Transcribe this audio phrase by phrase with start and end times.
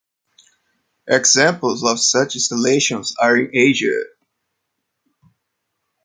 [1.07, 4.01] Examples of such installations are in Asia.